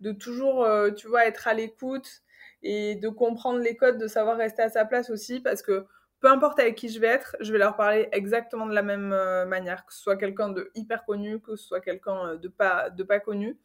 de 0.00 0.12
toujours, 0.12 0.62
euh, 0.62 0.90
tu 0.90 1.08
vois, 1.08 1.26
être 1.26 1.48
à 1.48 1.54
l'écoute 1.54 2.22
et 2.62 2.94
de 2.96 3.08
comprendre 3.08 3.60
les 3.60 3.76
codes, 3.76 3.98
de 3.98 4.06
savoir 4.06 4.36
rester 4.36 4.62
à 4.62 4.68
sa 4.68 4.84
place 4.84 5.08
aussi 5.08 5.40
parce 5.40 5.62
que 5.62 5.86
peu 6.20 6.28
importe 6.28 6.58
avec 6.58 6.74
qui 6.76 6.88
je 6.88 7.00
vais 7.00 7.08
être, 7.08 7.36
je 7.40 7.52
vais 7.52 7.58
leur 7.58 7.76
parler 7.76 8.08
exactement 8.12 8.66
de 8.66 8.74
la 8.74 8.82
même 8.82 9.08
manière, 9.46 9.84
que 9.84 9.92
ce 9.92 10.00
soit 10.00 10.16
quelqu'un 10.16 10.48
de 10.48 10.70
hyper 10.74 11.04
connu, 11.04 11.40
que 11.40 11.56
ce 11.56 11.66
soit 11.66 11.80
quelqu'un 11.80 12.36
de 12.36 12.48
pas, 12.48 12.88
de 12.90 13.02
pas 13.02 13.20
connu. 13.20 13.58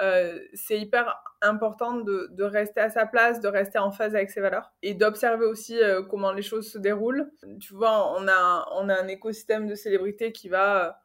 Euh, 0.00 0.40
c'est 0.54 0.78
hyper 0.78 1.22
important 1.40 1.94
de, 1.94 2.28
de, 2.32 2.42
rester 2.42 2.80
à 2.80 2.90
sa 2.90 3.06
place, 3.06 3.40
de 3.40 3.46
rester 3.46 3.78
en 3.78 3.92
phase 3.92 4.16
avec 4.16 4.30
ses 4.30 4.40
valeurs 4.40 4.72
et 4.82 4.92
d'observer 4.92 5.46
aussi 5.46 5.80
euh, 5.80 6.02
comment 6.02 6.32
les 6.32 6.42
choses 6.42 6.70
se 6.70 6.78
déroulent. 6.78 7.30
Tu 7.60 7.74
vois, 7.74 8.12
on 8.18 8.26
a, 8.26 8.66
on 8.72 8.88
a 8.88 9.00
un 9.00 9.06
écosystème 9.06 9.68
de 9.68 9.76
célébrités 9.76 10.32
qui 10.32 10.48
va 10.48 11.00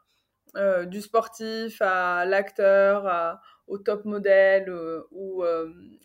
euh, 0.55 0.85
du 0.85 1.01
sportif 1.01 1.79
à 1.81 2.25
l'acteur, 2.25 3.39
au 3.67 3.77
top 3.77 4.05
modèle 4.05 4.73
ou, 5.11 5.43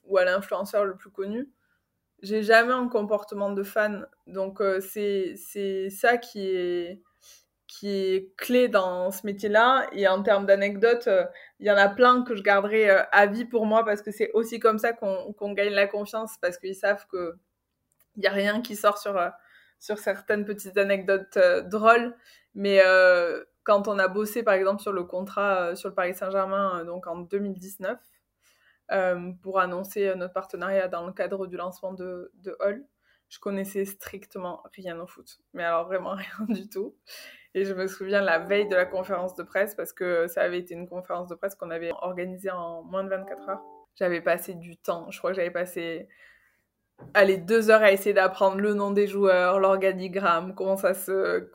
ou 0.05 0.19
à 0.19 0.25
l'influenceur 0.25 0.85
le 0.85 0.95
plus 0.97 1.11
connu. 1.11 1.51
J'ai 2.25 2.43
jamais 2.43 2.73
un 2.73 2.89
comportement 2.89 3.51
de 3.51 3.63
fan, 3.63 4.07
donc 4.27 4.63
c'est 4.81 5.37
ça 5.91 6.17
qui 6.17 6.49
est 6.49 7.03
qui 7.79 7.89
est 7.89 8.37
clé 8.37 8.69
dans 8.69 9.11
ce 9.11 9.27
métier-là. 9.27 9.87
Et 9.93 10.07
en 10.07 10.23
termes 10.23 10.47
d'anecdotes, 10.47 11.09
euh, 11.09 11.25
il 11.59 11.67
y 11.67 11.71
en 11.71 11.77
a 11.77 11.89
plein 11.89 12.23
que 12.23 12.37
je 12.37 12.43
garderai 12.43 12.91
euh, 12.91 13.03
à 13.11 13.27
vie 13.27 13.45
pour 13.45 13.67
moi 13.67 13.85
parce 13.85 14.03
que 14.03 14.11
c'est 14.13 14.31
aussi 14.33 14.61
comme 14.61 14.79
ça 14.79 14.93
qu'on 14.93 15.53
gagne 15.53 15.73
la 15.73 15.87
confiance 15.87 16.37
parce 16.41 16.59
qu'ils 16.59 16.77
savent 16.77 17.07
que 17.09 17.35
il 18.17 18.21
n'y 18.21 18.29
a 18.29 18.33
rien 18.33 18.63
qui 18.63 18.77
sort 18.77 18.99
sur, 18.99 19.17
euh, 19.19 19.29
sur 19.81 19.99
certaines 19.99 20.45
petites 20.45 20.79
anecdotes 20.79 21.39
drôles, 21.69 22.15
mais 22.55 22.81
quand 23.65 23.89
on 23.89 23.99
a 23.99 24.09
bossé 24.09 24.43
par 24.45 24.55
exemple 24.55 24.81
sur 24.83 24.93
le 24.93 25.05
contrat 25.05 25.75
sur 25.75 25.89
le 25.89 25.95
Paris 25.95 26.15
Saint-Germain 26.15 26.85
donc 26.85 27.07
en 27.07 27.17
2019 27.17 27.99
pour 29.43 29.61
annoncer 29.61 30.15
notre 30.17 30.33
partenariat 30.33 30.89
dans 30.89 31.07
le 31.07 31.13
cadre 31.13 31.47
du 31.47 31.57
lancement 31.57 31.93
de, 31.93 32.31
de 32.35 32.57
Hall, 32.61 32.85
je 33.29 33.39
connaissais 33.39 33.85
strictement 33.85 34.63
rien 34.75 34.99
au 35.01 35.07
foot, 35.07 35.41
mais 35.53 35.65
alors 35.65 35.87
vraiment 35.87 36.15
rien 36.15 36.47
du 36.49 36.69
tout. 36.69 36.95
Et 37.55 37.65
je 37.65 37.73
me 37.73 37.87
souviens 37.87 38.21
la 38.21 38.39
veille 38.39 38.69
de 38.69 38.75
la 38.75 38.87
conférence 38.87 39.35
de 39.35 39.43
presse, 39.43 39.75
parce 39.75 39.93
que 39.93 40.27
ça 40.27 40.43
avait 40.43 40.59
été 40.59 40.75
une 40.75 40.89
conférence 40.89 41.29
de 41.29 41.35
presse 41.35 41.55
qu'on 41.55 41.71
avait 41.71 41.93
organisée 42.01 42.51
en 42.51 42.83
moins 42.83 43.05
de 43.05 43.09
24 43.09 43.49
heures. 43.49 43.63
J'avais 43.95 44.21
passé 44.21 44.55
du 44.55 44.77
temps, 44.77 45.11
je 45.11 45.19
crois 45.19 45.31
que 45.31 45.37
j'avais 45.37 45.51
passé 45.53 46.09
allez, 47.13 47.37
deux 47.37 47.71
heures 47.71 47.83
à 47.83 47.93
essayer 47.93 48.13
d'apprendre 48.13 48.59
le 48.61 48.75
nom 48.75 48.91
des 48.91 49.07
joueurs, 49.07 49.61
l'organigramme, 49.61 50.55
comment 50.55 50.77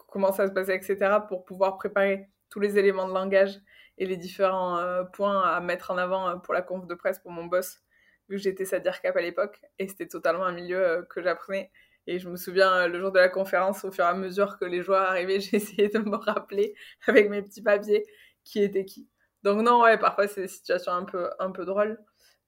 comment 0.08 0.32
ça 0.32 0.48
se 0.48 0.52
passait, 0.52 0.76
etc., 0.76 1.18
pour 1.28 1.46
pouvoir 1.46 1.78
préparer 1.78 2.30
tous 2.50 2.60
les 2.60 2.78
éléments 2.78 3.08
de 3.08 3.14
langage 3.14 3.60
et 4.00 4.06
les 4.06 4.18
différents 4.18 4.80
euh, 4.80 5.04
points 5.04 5.42
à 5.42 5.60
mettre 5.60 5.92
en 5.92 5.98
avant 5.98 6.30
euh, 6.30 6.36
pour 6.38 6.54
la 6.54 6.62
conf 6.62 6.88
de 6.88 6.96
presse 6.96 7.20
pour 7.20 7.32
mon 7.32 7.46
boss, 7.46 7.82
vu 8.30 8.38
que 8.38 8.42
j'étais 8.42 8.66
sa 8.66 8.80
Cap 8.80 9.16
à 9.16 9.22
l'époque, 9.22 9.62
et 9.78 9.88
c'était 9.88 10.08
totalement 10.08 10.46
un 10.46 10.54
milieu 10.54 10.80
euh, 10.80 11.02
que 11.04 11.22
j'apprenais. 11.22 11.70
Et 12.08 12.18
je 12.18 12.30
me 12.30 12.38
souviens, 12.38 12.88
le 12.88 13.00
jour 13.00 13.12
de 13.12 13.20
la 13.20 13.30
conférence, 13.30 13.84
au 13.84 13.92
fur 13.92 14.06
et 14.06 14.08
à 14.08 14.14
mesure 14.14 14.58
que 14.58 14.66
les 14.66 14.82
joueurs 14.82 15.04
arrivaient, 15.04 15.40
j'ai 15.42 15.58
essayé 15.58 15.90
de 15.90 16.00
me 16.00 16.16
rappeler 16.16 16.74
avec 17.08 17.30
mes 17.30 17.42
petits 17.42 17.62
papiers 17.62 18.06
qui 18.44 18.64
était 18.64 18.86
qui. 18.86 19.08
Donc 19.44 19.62
non, 19.62 19.84
ouais, 19.84 19.98
parfois 19.98 20.28
c'est 20.28 20.42
des 20.42 20.48
situations 20.48 20.94
un 20.94 21.06
peu, 21.06 21.30
un 21.40 21.52
peu 21.52 21.66
drôles, 21.66 22.00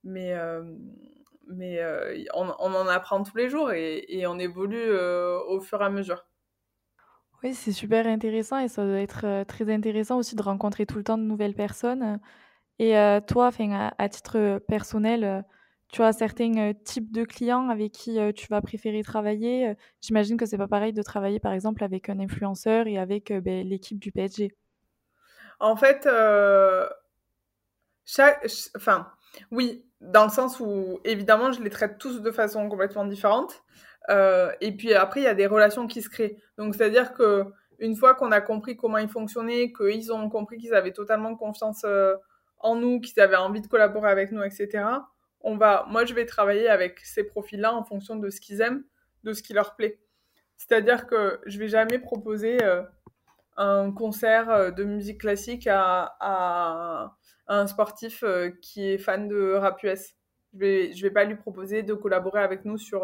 mais, 0.03 0.33
mais 1.47 1.81
on, 2.33 2.49
en 2.49 2.87
apprend 2.87 3.23
tous 3.23 3.37
les 3.37 3.49
jours 3.49 3.71
et 3.71 4.25
on 4.27 4.39
évolue 4.39 4.91
au 4.91 5.61
fur 5.61 5.81
et 5.81 5.85
à 5.85 5.89
mesure. 5.89 6.25
Oui, 7.43 7.55
c'est 7.55 7.71
super 7.71 8.05
intéressant 8.05 8.59
et 8.59 8.67
ça 8.67 8.85
doit 8.85 8.99
être 8.99 9.43
très 9.45 9.71
intéressant 9.73 10.17
aussi 10.17 10.35
de 10.35 10.41
rencontrer 10.43 10.85
tout 10.85 10.97
le 10.97 11.03
temps 11.03 11.17
de 11.17 11.23
nouvelles 11.23 11.55
personnes. 11.55 12.19
Et 12.77 12.93
toi, 13.27 13.49
à, 13.97 14.09
titre 14.09 14.59
personnel, 14.67 15.43
tu 15.91 16.03
as 16.03 16.13
certains 16.13 16.73
types 16.85 17.11
de 17.11 17.23
clients 17.23 17.69
avec 17.69 17.93
qui 17.93 18.19
tu 18.35 18.47
vas 18.49 18.61
préférer 18.61 19.01
travailler? 19.01 19.75
J'imagine 20.01 20.37
que 20.37 20.45
c'est 20.45 20.57
pas 20.57 20.67
pareil 20.67 20.93
de 20.93 21.01
travailler 21.01 21.39
par 21.39 21.53
exemple 21.53 21.83
avec 21.83 22.09
un 22.09 22.19
influenceur 22.19 22.85
et 22.85 22.99
avec 22.99 23.33
ben, 23.33 23.67
l'équipe 23.67 23.97
du 23.97 24.11
PSG. 24.11 24.55
En 25.59 25.75
fait, 25.75 26.07
chaque, 28.05 28.47
enfin, 28.75 29.11
oui, 29.51 29.85
dans 30.01 30.25
le 30.25 30.31
sens 30.31 30.59
où 30.59 30.99
évidemment 31.05 31.51
je 31.51 31.61
les 31.61 31.69
traite 31.69 31.97
tous 31.97 32.21
de 32.21 32.31
façon 32.31 32.67
complètement 32.67 33.05
différente. 33.05 33.63
Euh, 34.09 34.51
et 34.61 34.71
puis 34.75 34.93
après, 34.93 35.21
il 35.21 35.23
y 35.23 35.27
a 35.27 35.35
des 35.35 35.47
relations 35.47 35.87
qui 35.87 36.01
se 36.01 36.09
créent. 36.09 36.37
Donc, 36.57 36.75
c'est-à-dire 36.75 37.13
que 37.13 37.45
une 37.79 37.95
fois 37.95 38.13
qu'on 38.13 38.31
a 38.31 38.41
compris 38.41 38.75
comment 38.75 38.97
ils 38.97 39.09
fonctionnaient, 39.09 39.71
qu'ils 39.73 40.11
ont 40.13 40.29
compris 40.29 40.57
qu'ils 40.57 40.73
avaient 40.73 40.93
totalement 40.93 41.35
confiance 41.35 41.83
euh, 41.85 42.15
en 42.59 42.75
nous, 42.75 42.99
qu'ils 42.99 43.19
avaient 43.21 43.35
envie 43.35 43.61
de 43.61 43.67
collaborer 43.67 44.09
avec 44.11 44.31
nous, 44.31 44.43
etc. 44.43 44.83
On 45.41 45.57
va, 45.57 45.85
moi, 45.89 46.05
je 46.05 46.13
vais 46.13 46.25
travailler 46.25 46.69
avec 46.69 46.99
ces 46.99 47.23
profils-là 47.23 47.73
en 47.73 47.83
fonction 47.83 48.15
de 48.15 48.29
ce 48.29 48.39
qu'ils 48.39 48.61
aiment, 48.61 48.83
de 49.23 49.33
ce 49.33 49.41
qui 49.41 49.53
leur 49.53 49.75
plaît. 49.75 49.99
C'est-à-dire 50.57 51.07
que 51.07 51.39
je 51.47 51.57
vais 51.57 51.67
jamais 51.67 51.97
proposer 51.97 52.63
euh, 52.63 52.83
un 53.57 53.91
concert 53.91 54.73
de 54.73 54.83
musique 54.83 55.21
classique 55.21 55.67
à, 55.69 57.15
un 57.47 57.67
sportif 57.67 58.23
qui 58.61 58.87
est 58.87 58.97
fan 58.97 59.27
de 59.27 59.53
rap 59.53 59.81
US. 59.83 60.13
Je 60.53 60.59
vais, 60.59 60.93
je 60.93 61.01
vais 61.01 61.11
pas 61.11 61.25
lui 61.25 61.35
proposer 61.35 61.83
de 61.83 61.93
collaborer 61.93 62.41
avec 62.41 62.63
nous 62.63 62.77
sur 62.77 63.03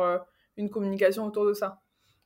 une 0.57 0.69
communication 0.69 1.25
autour 1.25 1.45
de 1.45 1.53
ça. 1.53 1.81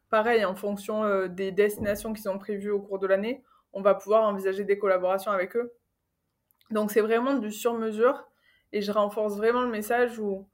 Pareil, 0.09 0.43
en 0.43 0.55
fonction 0.55 1.03
euh, 1.03 1.27
des 1.27 1.51
destinations 1.51 2.13
qui 2.13 2.21
sont 2.21 2.37
prévues 2.37 2.71
au 2.71 2.81
cours 2.81 2.99
de 2.99 3.07
l'année, 3.07 3.43
on 3.71 3.81
va 3.81 3.95
pouvoir 3.95 4.23
envisager 4.23 4.65
des 4.65 4.77
collaborations 4.77 5.31
avec 5.31 5.55
eux. 5.55 5.73
Donc 6.69 6.91
c'est 6.91 7.01
vraiment 7.01 7.35
du 7.35 7.51
sur-mesure 7.51 8.27
et 8.73 8.81
je 8.81 8.91
renforce 8.91 9.37
vraiment 9.37 9.61
le 9.61 9.69
message 9.69 10.19
où 10.19 10.49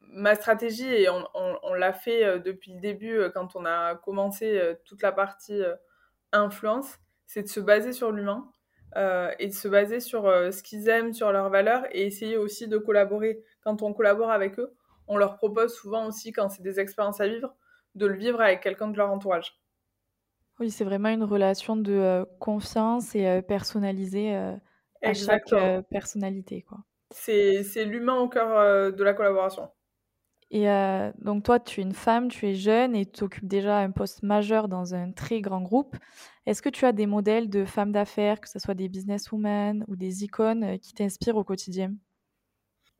ma 0.00 0.34
stratégie, 0.34 0.88
et 0.88 1.08
on, 1.08 1.74
l'a 1.74 1.92
fait 1.92 2.24
euh, 2.24 2.38
depuis 2.38 2.72
le 2.72 2.80
début 2.80 3.16
euh, 3.16 3.30
quand 3.30 3.54
on 3.56 3.64
a 3.64 3.94
commencé 3.94 4.60
toute 4.84 5.02
la 5.02 5.12
partie 5.12 5.60
influence, 6.32 6.98
c'est 7.26 7.42
de 7.42 7.48
se 7.48 7.60
baser 7.60 7.92
sur 7.92 8.10
l'humain 8.10 8.50
et 8.96 9.46
de 9.46 9.52
se 9.52 9.68
baser 9.68 10.00
sur 10.00 10.24
ce 10.24 10.62
qu'ils 10.64 10.88
aiment, 10.88 11.12
sur 11.12 11.30
leurs 11.30 11.48
valeurs 11.48 11.84
et 11.92 12.06
essayer 12.06 12.36
aussi 12.36 12.66
de 12.66 12.76
collaborer. 12.76 13.44
Quand 13.62 13.82
on 13.82 13.92
collabore 13.92 14.30
avec 14.30 14.58
eux, 14.58 14.74
on 15.10 15.16
leur 15.16 15.36
propose 15.36 15.74
souvent 15.74 16.06
aussi, 16.06 16.32
quand 16.32 16.48
c'est 16.48 16.62
des 16.62 16.78
expériences 16.80 17.20
à 17.20 17.26
vivre, 17.26 17.54
de 17.96 18.06
le 18.06 18.16
vivre 18.16 18.40
avec 18.40 18.62
quelqu'un 18.62 18.88
de 18.88 18.96
leur 18.96 19.10
entourage. 19.10 19.60
Oui, 20.60 20.70
c'est 20.70 20.84
vraiment 20.84 21.08
une 21.08 21.24
relation 21.24 21.74
de 21.74 21.92
euh, 21.92 22.24
confiance 22.38 23.14
et 23.14 23.26
euh, 23.26 23.42
personnalisée 23.42 24.36
euh, 24.36 24.54
à 25.02 25.12
chaque 25.12 25.52
personnalité. 25.90 26.62
Quoi. 26.62 26.78
C'est, 27.10 27.84
l'humain 27.84 28.18
au 28.18 28.28
cœur 28.28 28.92
de 28.92 29.02
la 29.04 29.14
collaboration. 29.14 29.68
Et 30.52 30.66
donc 31.18 31.44
toi, 31.44 31.58
tu 31.58 31.80
es 31.80 31.82
une 31.82 31.94
femme, 31.94 32.28
tu 32.28 32.46
es 32.46 32.54
jeune 32.54 32.94
et 32.94 33.06
tu 33.06 33.24
occupes 33.24 33.46
déjà 33.46 33.78
un 33.78 33.92
poste 33.92 34.22
majeur 34.22 34.68
dans 34.68 34.94
un 34.94 35.12
très 35.12 35.40
grand 35.40 35.62
groupe. 35.62 35.96
Est-ce 36.44 36.60
que 36.60 36.68
tu 36.68 36.84
as 36.84 36.92
des 36.92 37.06
modèles 37.06 37.48
de 37.48 37.64
femmes 37.64 37.92
d'affaires, 37.92 38.40
que 38.40 38.48
ce 38.48 38.58
soit 38.58 38.74
des 38.74 38.88
businesswomen 38.88 39.84
ou 39.88 39.96
des 39.96 40.24
icônes 40.24 40.78
qui 40.80 40.92
t'inspirent 40.92 41.36
au 41.36 41.44
quotidien? 41.44 41.94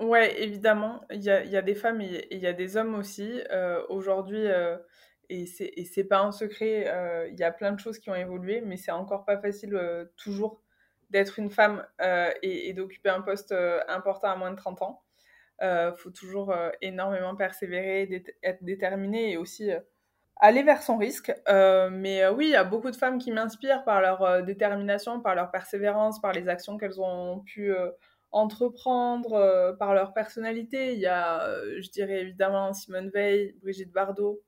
Ouais, 0.01 0.43
évidemment, 0.43 1.03
il 1.11 1.23
y 1.23 1.31
a, 1.31 1.63
des 1.63 1.75
femmes 1.75 2.01
et 2.01 2.27
il 2.31 2.39
y 2.39 2.47
a 2.47 2.55
des 2.55 2.79
hommes 2.79 2.95
aussi. 2.95 3.43
Euh, 3.51 3.85
aujourd'hui, 3.91 4.47
euh, 4.47 4.79
et 5.29 5.45
c'est 5.47 6.05
pas 6.05 6.21
un 6.21 6.33
secret, 6.33 6.87
euh, 6.89 7.29
il 7.29 7.39
y 7.39 7.45
a 7.45 7.53
plein 7.53 7.73
de 7.73 7.79
choses 7.79 7.99
qui 7.99 8.09
ont 8.09 8.15
évolué, 8.15 8.63
mais 8.63 8.79
c'est 8.79 8.93
encore 8.93 9.27
pas 9.27 9.39
facile 9.39 9.79
toujours 10.17 10.63
d'être 11.11 11.39
une 11.39 11.51
femme 11.51 11.87
et, 12.43 12.73
d'occuper 12.73 13.11
un 13.11 13.21
poste 13.21 13.55
important 13.89 14.29
à 14.31 14.37
moins 14.37 14.51
de 14.51 14.57
30 14.57 14.83
ans. 14.83 15.03
Il 15.61 15.93
faut 15.99 16.11
toujours 16.11 16.55
énormément 16.81 17.37
persévérer, 17.37 18.25
être 18.43 18.65
déterminé 18.65 19.33
et 19.33 19.37
aussi 19.37 19.71
aller 20.37 20.63
vers 20.63 20.83
son 20.83 20.97
risque. 20.97 21.33
mais 21.93 22.27
oui, 22.29 22.47
il 22.47 22.53
y 22.53 22.57
a 22.57 22.65
beaucoup 22.65 22.91
de 22.91 22.97
femmes 22.97 23.19
qui 23.19 23.33
m'inspirent 23.33 23.85
par 23.85 24.01
leur 24.01 24.43
détermination, 24.45 25.21
par 25.21 25.35
leur 25.35 25.51
persévérance, 25.51 26.21
par 26.21 26.33
les 26.33 26.49
actions 26.49 26.79
qu'elles 26.79 27.01
ont 27.01 27.41
pu 27.41 27.73
entreprendre 28.33 29.35
euh, 29.35 29.73
par 29.73 29.95
leur 29.95 30.13
personnalité. 30.13 30.95
Il 30.95 31.01
y 31.01 31.07
a, 31.07 31.47
euh, 31.49 31.81
je 31.81 31.91
dirais 31.91 32.21
évidemment 32.21 32.73
Simone 32.73 33.11
Veil, 33.11 33.55
Brigitte 33.63 33.93
Bardot. 33.93 34.43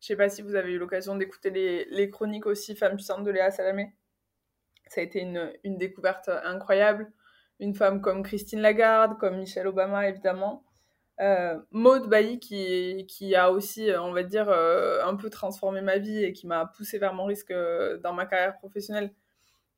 Je 0.00 0.08
sais 0.08 0.16
pas 0.16 0.28
si 0.28 0.42
vous 0.42 0.54
avez 0.54 0.72
eu 0.72 0.78
l'occasion 0.78 1.16
d'écouter 1.16 1.50
les, 1.50 1.86
les, 1.86 2.10
chroniques 2.10 2.46
aussi 2.46 2.76
Femmes 2.76 2.96
puissantes 2.96 3.24
de 3.24 3.30
Léa 3.30 3.50
Salamé. 3.50 3.94
Ça 4.88 5.00
a 5.00 5.04
été 5.04 5.20
une, 5.20 5.52
une, 5.64 5.78
découverte 5.78 6.28
incroyable. 6.28 7.10
Une 7.58 7.74
femme 7.74 8.00
comme 8.00 8.22
Christine 8.22 8.60
Lagarde, 8.60 9.18
comme 9.18 9.38
Michelle 9.38 9.66
Obama 9.66 10.08
évidemment. 10.08 10.64
Euh, 11.20 11.58
Maud 11.70 12.08
Bailly 12.08 12.40
qui, 12.40 13.06
qui 13.08 13.34
a 13.36 13.50
aussi, 13.50 13.88
on 13.98 14.12
va 14.12 14.24
dire, 14.24 14.48
euh, 14.48 15.04
un 15.04 15.14
peu 15.16 15.30
transformé 15.30 15.80
ma 15.80 15.98
vie 15.98 16.22
et 16.24 16.32
qui 16.32 16.46
m'a 16.46 16.66
poussé 16.66 16.98
vers 16.98 17.14
mon 17.14 17.24
risque 17.24 17.54
dans 18.02 18.12
ma 18.12 18.26
carrière 18.26 18.58
professionnelle, 18.58 19.12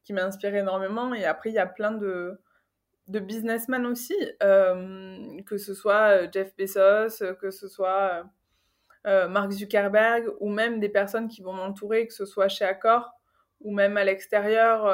qui 0.04 0.12
m'a 0.12 0.24
inspiré 0.24 0.58
énormément. 0.58 1.14
Et 1.14 1.24
après, 1.24 1.50
il 1.50 1.54
y 1.54 1.58
a 1.58 1.66
plein 1.66 1.92
de, 1.92 2.40
de 3.08 3.20
businessmen 3.20 3.86
aussi, 3.86 4.16
euh, 4.42 5.40
que 5.46 5.58
ce 5.58 5.74
soit 5.74 6.22
euh, 6.22 6.28
Jeff 6.32 6.54
Bezos, 6.56 7.22
euh, 7.22 7.34
que 7.34 7.50
ce 7.50 7.68
soit 7.68 8.24
Mark 9.04 9.52
Zuckerberg, 9.52 10.32
ou 10.40 10.50
même 10.50 10.80
des 10.80 10.88
personnes 10.88 11.28
qui 11.28 11.40
vont 11.40 11.52
m'entourer, 11.52 12.08
que 12.08 12.12
ce 12.12 12.26
soit 12.26 12.48
chez 12.48 12.64
Accor 12.64 13.12
ou 13.60 13.72
même 13.72 13.96
à 13.96 14.02
l'extérieur. 14.02 14.92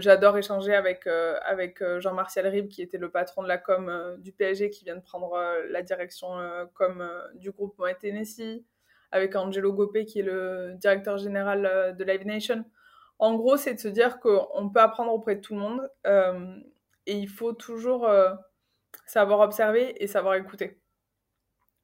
J'adore 0.00 0.36
échanger 0.36 0.74
avec, 0.74 1.06
avec 1.06 1.82
Jean-Martial 2.00 2.46
Ribes, 2.46 2.68
qui 2.68 2.82
était 2.82 2.98
le 2.98 3.10
patron 3.10 3.42
de 3.42 3.48
la 3.48 3.56
com 3.56 4.18
du 4.18 4.32
PSG, 4.32 4.68
qui 4.68 4.84
vient 4.84 4.96
de 4.96 5.00
prendre 5.00 5.34
la 5.70 5.80
direction 5.80 6.28
com 6.74 7.10
du 7.36 7.50
groupe 7.52 7.78
Moet 7.78 7.98
Tennessee, 7.98 8.66
avec 9.12 9.34
Angelo 9.34 9.72
Gopé, 9.72 10.04
qui 10.04 10.20
est 10.20 10.24
le 10.24 10.74
directeur 10.74 11.16
général 11.16 11.96
de 11.96 12.04
Live 12.04 12.26
Nation. 12.26 12.66
En 13.18 13.34
gros, 13.34 13.56
c'est 13.56 13.72
de 13.72 13.80
se 13.80 13.88
dire 13.88 14.20
qu'on 14.20 14.68
peut 14.68 14.80
apprendre 14.80 15.10
auprès 15.10 15.36
de 15.36 15.40
tout 15.40 15.54
le 15.54 15.60
monde 15.60 15.88
et 17.10 17.14
il 17.14 17.28
faut 17.28 17.52
toujours 17.52 18.06
euh, 18.06 18.32
savoir 19.04 19.40
observer 19.40 20.00
et 20.00 20.06
savoir 20.06 20.36
écouter. 20.36 20.80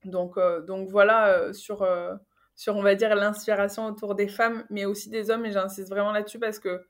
Donc, 0.04 0.38
euh, 0.38 0.64
voilà 0.88 1.30
euh, 1.30 1.52
sur, 1.52 1.82
on 1.82 2.82
va 2.82 2.94
dire, 2.94 3.16
l'inspiration 3.16 3.86
autour 3.86 4.14
des 4.14 4.28
femmes, 4.28 4.64
mais 4.70 4.84
aussi 4.84 5.10
des 5.10 5.30
hommes, 5.30 5.44
et 5.44 5.50
j'insiste 5.50 5.90
vraiment 5.90 6.12
là-dessus 6.12 6.38
parce 6.38 6.60
que 6.60 6.86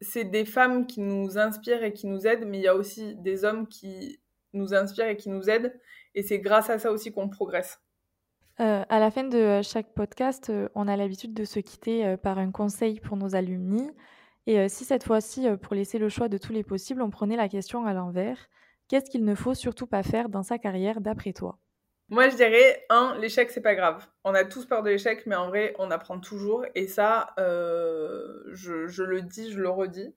c'est 0.00 0.24
des 0.24 0.44
femmes 0.44 0.88
qui 0.88 1.00
nous 1.00 1.38
inspirent 1.38 1.84
et 1.84 1.92
qui 1.92 2.08
nous 2.08 2.26
aident, 2.26 2.46
mais 2.46 2.58
il 2.58 2.64
y 2.64 2.68
a 2.68 2.74
aussi 2.74 3.14
des 3.14 3.44
hommes 3.44 3.68
qui 3.68 4.20
nous 4.52 4.74
inspirent 4.74 5.06
et 5.06 5.16
qui 5.16 5.28
nous 5.28 5.48
aident, 5.48 5.72
et 6.16 6.24
c'est 6.24 6.40
grâce 6.40 6.70
à 6.70 6.80
ça 6.80 6.90
aussi 6.90 7.12
qu'on 7.12 7.28
progresse. 7.28 7.80
à 8.56 8.98
la 8.98 9.10
fin 9.12 9.22
de 9.22 9.60
chaque 9.62 9.94
podcast, 9.94 10.50
on 10.74 10.88
a 10.88 10.96
l'habitude 10.96 11.32
de 11.32 11.44
se 11.44 11.60
quitter 11.60 12.16
par 12.16 12.38
un 12.38 12.50
conseil 12.50 12.98
pour 12.98 13.16
nos 13.16 13.36
alumni. 13.36 13.88
Et 14.48 14.58
euh, 14.58 14.66
si 14.66 14.86
cette 14.86 15.04
fois-ci, 15.04 15.46
euh, 15.46 15.58
pour 15.58 15.74
laisser 15.74 15.98
le 15.98 16.08
choix 16.08 16.30
de 16.30 16.38
tous 16.38 16.54
les 16.54 16.64
possibles, 16.64 17.02
on 17.02 17.10
prenait 17.10 17.36
la 17.36 17.50
question 17.50 17.84
à 17.84 17.92
l'envers, 17.92 18.48
qu'est-ce 18.88 19.10
qu'il 19.10 19.26
ne 19.26 19.34
faut 19.34 19.52
surtout 19.52 19.86
pas 19.86 20.02
faire 20.02 20.30
dans 20.30 20.42
sa 20.42 20.56
carrière 20.56 21.02
d'après 21.02 21.34
toi? 21.34 21.58
Moi, 22.08 22.30
je 22.30 22.36
dirais, 22.36 22.86
un, 22.88 23.14
l'échec, 23.18 23.50
c'est 23.50 23.60
pas 23.60 23.74
grave. 23.74 24.06
On 24.24 24.32
a 24.32 24.46
tous 24.46 24.64
peur 24.64 24.82
de 24.82 24.88
l'échec, 24.88 25.26
mais 25.26 25.36
en 25.36 25.48
vrai, 25.48 25.74
on 25.78 25.90
apprend 25.90 26.18
toujours. 26.18 26.64
Et 26.74 26.86
ça, 26.86 27.34
euh, 27.38 28.42
je, 28.52 29.02
le 29.02 29.20
dis, 29.20 29.52
je 29.52 29.60
le 29.60 29.68
redis. 29.68 30.14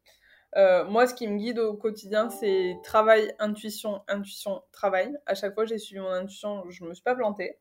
Moi, 0.55 1.07
ce 1.07 1.13
qui 1.13 1.27
me 1.27 1.37
guide 1.37 1.59
au 1.59 1.73
quotidien, 1.73 2.29
c'est 2.29 2.77
travail, 2.85 3.35
intuition, 3.39 4.01
intuition, 4.07 4.61
travail. 4.71 5.13
À 5.25 5.35
chaque 5.35 5.53
fois, 5.55 5.65
j'ai 5.65 5.77
suivi 5.77 5.99
mon 5.99 6.09
intuition, 6.09 6.63
je 6.69 6.85
me 6.85 6.93
suis 6.93 7.03
pas 7.03 7.15
plantée. 7.15 7.59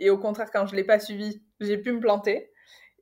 Et 0.00 0.08
au 0.08 0.16
contraire, 0.16 0.50
quand 0.50 0.64
je 0.64 0.76
l'ai 0.76 0.84
pas 0.84 0.98
suivi, 0.98 1.42
j'ai 1.60 1.76
pu 1.76 1.92
me 1.92 2.00
planter. 2.00 2.53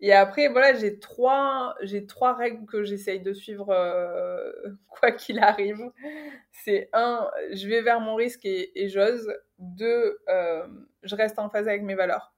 Et 0.05 0.13
après, 0.13 0.49
voilà, 0.49 0.75
j'ai 0.75 0.99
trois, 0.99 1.77
j'ai 1.81 2.07
trois 2.07 2.35
règles 2.35 2.67
que 2.67 2.83
j'essaye 2.83 3.21
de 3.21 3.33
suivre 3.33 3.71
euh, 3.71 4.53
quoi 4.89 5.13
qu'il 5.13 5.39
arrive. 5.39 5.93
C'est 6.51 6.91
un, 6.93 7.31
je 7.53 7.69
vais 7.69 7.83
vers 7.83 8.01
mon 8.01 8.17
risque 8.17 8.45
et, 8.45 8.89
j'ose. 8.89 9.33
Deux, 9.59 10.19
euh, 10.29 10.67
je 11.05 11.15
reste 11.15 11.39
en 11.39 11.49
phase 11.49 11.69
avec 11.69 11.83
mes 11.83 11.95
valeurs. 11.95 12.35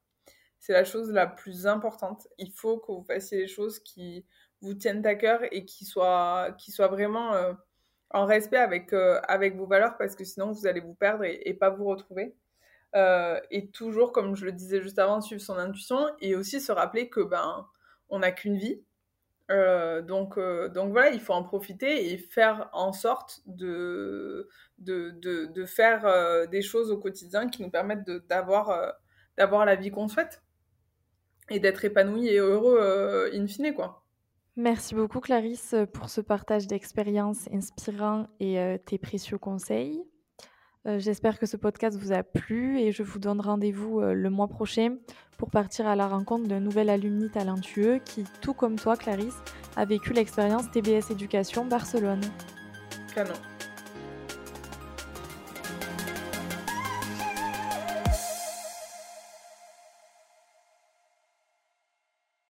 C'est 0.60 0.74
la 0.74 0.84
chose 0.84 1.10
la 1.10 1.26
plus 1.26 1.66
importante. 1.66 2.28
Il 2.36 2.52
faut 2.52 2.78
que 2.78 2.92
vous 2.92 3.04
fassiez 3.04 3.38
les 3.38 3.48
choses 3.48 3.80
qui 3.80 4.26
vous 4.60 4.74
tiennent 4.74 5.04
à 5.06 5.14
cœur 5.14 5.40
et 5.50 5.64
qui 5.64 5.86
soient, 5.86 6.54
qui 6.58 6.70
soient 6.70 6.88
vraiment 6.88 7.34
euh, 7.34 7.54
en 8.10 8.26
respect 8.26 8.58
avec, 8.58 8.92
avec 8.92 9.56
vos 9.56 9.66
valeurs 9.66 9.96
parce 9.96 10.14
que 10.16 10.24
sinon 10.24 10.52
vous 10.52 10.66
allez 10.66 10.80
vous 10.80 10.94
perdre 10.94 11.24
et, 11.24 11.40
et 11.46 11.54
pas 11.54 11.70
vous 11.70 11.86
retrouver. 11.86 12.34
Euh, 12.94 13.40
et 13.50 13.70
toujours, 13.70 14.12
comme 14.12 14.36
je 14.36 14.44
le 14.44 14.52
disais 14.52 14.80
juste 14.80 14.98
avant, 14.98 15.20
suivre 15.20 15.42
son 15.42 15.56
intuition 15.58 16.06
et 16.20 16.36
aussi 16.36 16.60
se 16.60 16.70
rappeler 16.70 17.08
que 17.08 17.20
ben 17.20 17.66
on 18.08 18.20
n'a 18.20 18.30
qu'une 18.30 18.56
vie. 18.56 18.82
Euh, 19.50 20.00
donc, 20.00 20.38
euh, 20.38 20.68
donc 20.68 20.92
voilà, 20.92 21.10
il 21.10 21.20
faut 21.20 21.32
en 21.32 21.42
profiter 21.42 22.12
et 22.12 22.18
faire 22.18 22.70
en 22.72 22.92
sorte 22.92 23.40
de, 23.46 24.48
de, 24.78 25.10
de, 25.10 25.64
faire 25.66 26.48
des 26.48 26.62
choses 26.62 26.90
au 26.90 26.98
quotidien 26.98 27.48
qui 27.48 27.62
nous 27.62 27.70
permettent 27.70 28.08
d'avoir 28.28 28.94
d'avoir 29.36 29.66
la 29.66 29.74
vie 29.74 29.90
qu'on 29.90 30.06
souhaite 30.06 30.42
et 31.50 31.58
d'être 31.58 31.84
épanoui 31.84 32.28
et 32.28 32.38
heureux 32.38 33.30
in 33.34 33.46
fine, 33.46 33.74
quoi. 33.74 34.04
Merci 34.56 34.94
beaucoup 34.94 35.18
Clarisse 35.18 35.74
pour 35.92 36.08
ce 36.08 36.20
partage 36.20 36.68
d'expériences 36.68 37.48
inspirant 37.52 38.28
et 38.38 38.78
tes 38.86 38.98
précieux 38.98 39.38
conseils. 39.38 40.04
Euh, 40.86 40.98
j'espère 40.98 41.38
que 41.38 41.46
ce 41.46 41.56
podcast 41.56 41.98
vous 41.98 42.12
a 42.12 42.22
plu 42.22 42.78
et 42.78 42.92
je 42.92 43.02
vous 43.02 43.18
donne 43.18 43.40
rendez-vous 43.40 44.00
euh, 44.00 44.12
le 44.12 44.28
mois 44.28 44.48
prochain 44.48 44.96
pour 45.38 45.50
partir 45.50 45.86
à 45.86 45.96
la 45.96 46.06
rencontre 46.06 46.46
d'un 46.46 46.60
nouvel 46.60 46.90
alumni 46.90 47.30
talentueux 47.30 48.00
qui, 48.04 48.24
tout 48.42 48.52
comme 48.52 48.76
toi 48.76 48.96
Clarisse, 48.96 49.38
a 49.76 49.86
vécu 49.86 50.12
l'expérience 50.12 50.70
TBS 50.70 51.10
Éducation 51.10 51.64
Barcelone. 51.64 52.20
Canon. 53.14 53.32